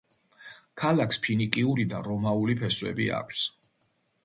[0.83, 3.47] ქალაქს ფინიკიური და რომაული ფესვები აქვს.